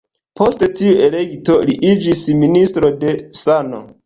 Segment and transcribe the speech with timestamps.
[0.39, 3.15] Post tiu elekto, li iĝis Ministro de
[3.45, 3.85] sano.